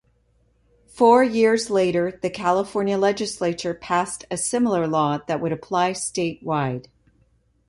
Four 0.87 1.23
years 1.23 1.69
later, 1.69 2.17
the 2.23 2.31
California 2.31 2.97
legislature 2.97 3.75
passed 3.75 4.25
a 4.31 4.35
similar 4.37 4.87
law 4.87 5.19
that 5.27 5.39
would 5.39 5.51
apply 5.51 5.91
statewide. 5.91 6.87